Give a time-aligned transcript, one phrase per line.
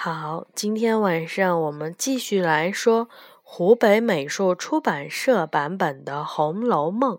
[0.00, 3.08] 好，今天晚上我们继续来说
[3.42, 7.16] 湖北美术出版社版本的《红楼梦》。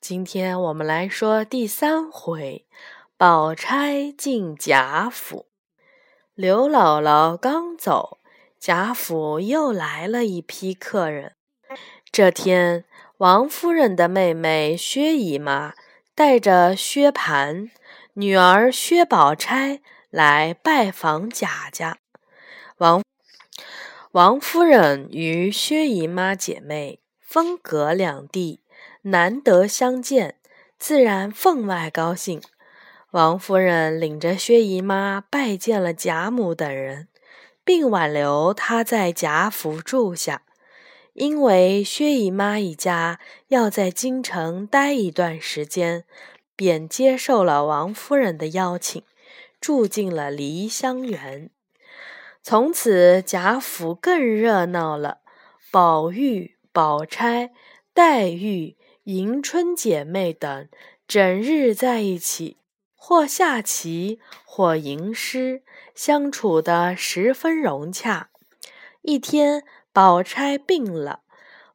[0.00, 2.64] 今天我们来说第三回，
[3.18, 5.44] 宝钗进贾府。
[6.34, 8.16] 刘姥姥刚走，
[8.58, 11.34] 贾府又来了一批客人。
[12.10, 12.86] 这天，
[13.18, 15.74] 王夫人的妹妹薛姨妈
[16.14, 17.68] 带着薛蟠、
[18.14, 19.82] 女儿薛宝钗。
[20.12, 21.96] 来拜访贾家，
[22.76, 23.02] 王
[24.10, 28.60] 王夫人与薛姨妈姐妹分隔两地，
[29.04, 30.36] 难得相见，
[30.78, 32.42] 自然分外高兴。
[33.12, 37.08] 王夫人领着薛姨妈拜见了贾母等人，
[37.64, 40.42] 并挽留她在贾府住下，
[41.14, 43.18] 因为薛姨妈一家
[43.48, 46.04] 要在京城待一段时间，
[46.54, 49.02] 便接受了王夫人的邀请。
[49.62, 51.48] 住进了梨香园，
[52.42, 55.20] 从此贾府更热闹了。
[55.70, 57.52] 宝玉、宝钗、
[57.94, 60.68] 黛玉、迎春姐妹等
[61.06, 62.58] 整日在一起，
[62.96, 65.62] 或下棋，或吟诗，
[65.94, 68.30] 相处得十分融洽。
[69.02, 71.20] 一天，宝钗病了，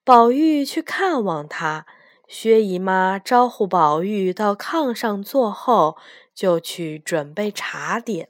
[0.04, 1.86] 宝玉去看望她。
[2.28, 5.98] 薛姨妈招呼宝玉到炕上坐后。
[6.38, 8.30] 就去准备茶点。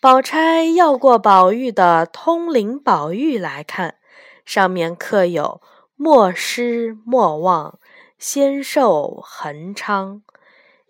[0.00, 3.96] 宝钗要过宝玉的《通灵宝玉》来看，
[4.46, 5.60] 上面刻有
[5.96, 7.78] “莫失莫忘，
[8.18, 10.22] 仙寿恒昌”。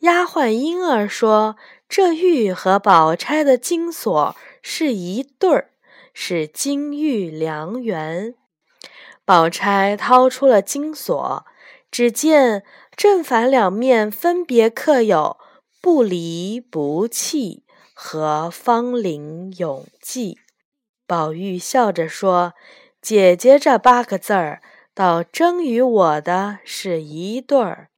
[0.03, 1.57] 丫鬟莺儿说
[1.91, 5.71] ：“这玉和宝钗的金锁是一对儿，
[6.15, 8.37] 是金玉良缘。”
[9.27, 11.45] 宝钗掏出了金锁，
[11.91, 12.64] 只见
[12.96, 15.38] 正反两面分别刻有。
[15.83, 20.38] 不离不弃和芳龄永继，
[21.06, 22.52] 宝玉笑着说
[23.00, 24.61] ：“姐姐这八个字儿，
[24.92, 27.89] 倒真与我的是一对儿。”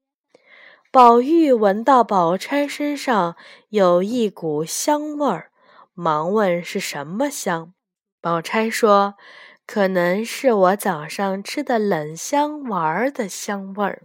[0.92, 3.34] 宝玉闻到宝钗身上
[3.70, 5.50] 有一股香味儿，
[5.92, 7.74] 忙问是什么香。
[8.20, 9.14] 宝钗说
[9.66, 14.02] ：“可能是我早上吃的冷香丸的香味儿。”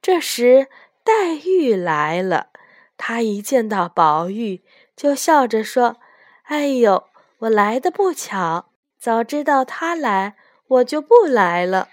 [0.00, 0.68] 这时
[1.02, 2.48] 黛玉来了。
[2.96, 4.62] 她一见到宝玉，
[4.96, 5.96] 就笑着说
[6.44, 7.04] ：“哎呦，
[7.38, 10.36] 我来的不巧，早知道他来，
[10.68, 11.88] 我就不来了。”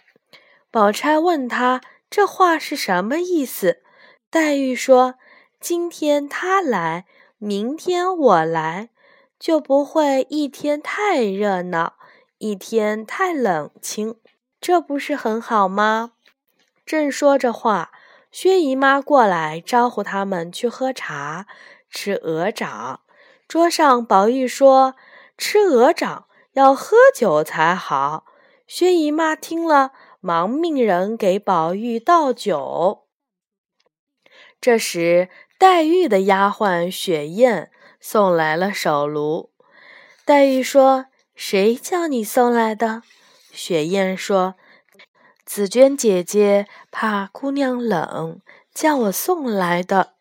[0.70, 3.82] 宝钗问他这话是什么意思，
[4.30, 5.16] 黛玉说
[5.60, 7.06] ：“今天他来，
[7.38, 8.90] 明天我来，
[9.40, 11.96] 就不会一天太热闹，
[12.42, 14.16] 一天太冷清，
[14.60, 16.14] 这不是很好吗？”
[16.86, 17.92] 正说着话。
[18.32, 21.46] 薛姨妈过来招呼他们去喝茶、
[21.90, 23.02] 吃鹅掌。
[23.48, 24.96] 桌上，宝玉说
[25.38, 28.26] ：“吃鹅掌要喝酒才好。”
[28.66, 29.92] 薛姨妈听了，
[30.22, 33.06] 忙命人给宝玉倒酒。
[34.62, 35.28] 这时，
[35.60, 37.70] 黛玉的丫鬟雪雁
[38.00, 39.52] 送来了手炉。
[40.24, 41.08] 黛玉说
[41.44, 43.02] ：“谁叫你送来的？”
[43.52, 44.54] 雪雁说。
[45.44, 48.40] 紫鹃姐姐怕姑娘冷，
[48.76, 50.14] 叫我送来的。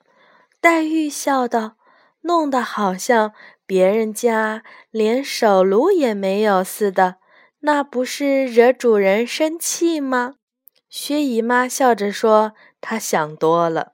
[0.63, 1.77] 黛玉笑道
[2.23, 3.35] ：“弄得好像
[3.67, 7.17] 别人家连手炉也没有似的，
[7.61, 10.37] 那不是惹主人生气吗？”
[10.89, 13.93] 薛姨妈笑着说：“她想多了。”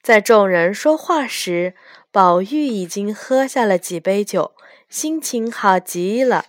[0.00, 1.74] 在众人说话时，
[2.12, 4.52] 宝玉已经喝下了几杯酒，
[4.96, 6.46] 心情好极了。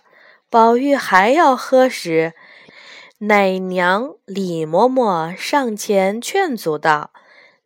[0.48, 2.32] 宝玉还要喝时，
[3.18, 7.10] 奶娘李嬷嬷上前劝阻道：“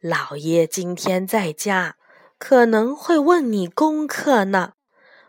[0.03, 1.95] 老爷今天在家，
[2.37, 4.73] 可能会问你功课呢。”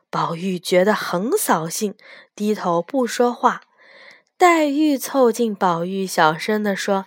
[0.09, 1.93] 宝玉觉得很扫兴，
[2.33, 3.61] 低头不说话。
[4.39, 7.05] 黛玉凑近宝玉，小声地说：“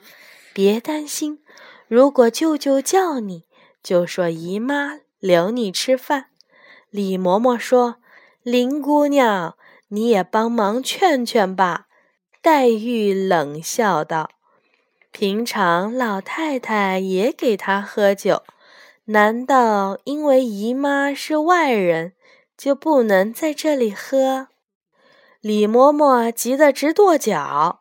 [0.54, 1.40] 别担心，
[1.88, 3.42] 如果舅舅叫你，
[3.82, 6.26] 就说姨妈留你吃饭。”
[6.90, 7.96] 李嬷嬷说
[8.47, 9.57] ：“林姑娘，
[9.89, 11.87] 你也帮忙劝劝吧。”
[12.41, 14.31] 黛玉冷笑道
[15.10, 18.45] ：“平常老太太也给他喝酒，
[19.07, 22.13] 难道因为姨妈是外人，
[22.57, 24.47] 就不能在这里喝？”
[25.43, 27.81] 李嬷嬷急得直跺脚，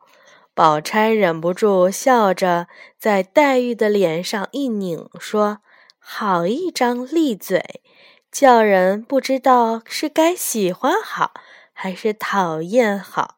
[0.56, 2.66] 宝钗忍不住笑着
[2.98, 5.60] 在黛玉的脸上一拧，说
[6.02, 7.84] ：“好一张利嘴，
[8.36, 11.32] 叫人不知道是该喜欢好，
[11.72, 13.38] 还是讨厌好。”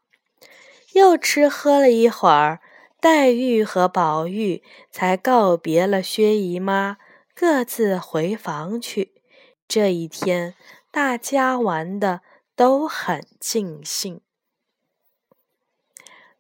[0.94, 2.62] 又吃喝了一会儿，
[3.00, 6.98] 黛玉和宝玉才告别了薛姨妈，
[7.36, 9.22] 各自回房去。
[9.68, 10.56] 这一天，
[10.90, 12.22] 大家玩的
[12.56, 14.22] 都很尽兴。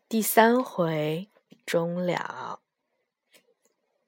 [0.09, 1.29] 第三回
[1.63, 2.61] 终了。